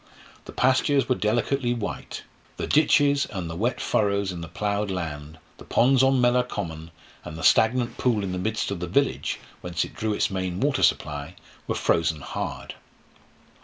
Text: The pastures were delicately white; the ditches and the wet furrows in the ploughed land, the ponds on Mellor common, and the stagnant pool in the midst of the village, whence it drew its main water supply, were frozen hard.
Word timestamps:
The 0.45 0.51
pastures 0.51 1.07
were 1.07 1.13
delicately 1.13 1.75
white; 1.75 2.23
the 2.57 2.65
ditches 2.65 3.27
and 3.27 3.47
the 3.47 3.55
wet 3.55 3.79
furrows 3.79 4.31
in 4.31 4.41
the 4.41 4.47
ploughed 4.47 4.89
land, 4.89 5.37
the 5.59 5.63
ponds 5.63 6.01
on 6.01 6.19
Mellor 6.19 6.41
common, 6.41 6.89
and 7.23 7.37
the 7.37 7.43
stagnant 7.43 7.99
pool 7.99 8.23
in 8.23 8.31
the 8.31 8.39
midst 8.39 8.71
of 8.71 8.79
the 8.79 8.87
village, 8.87 9.39
whence 9.61 9.85
it 9.85 9.93
drew 9.93 10.15
its 10.15 10.31
main 10.31 10.59
water 10.59 10.81
supply, 10.81 11.35
were 11.67 11.75
frozen 11.75 12.21
hard. 12.21 12.73